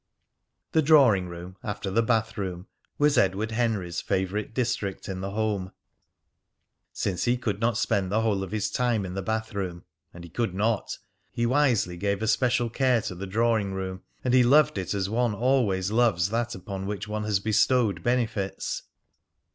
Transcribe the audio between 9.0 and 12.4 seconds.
in the bathroom, and he could not! he wisely gave a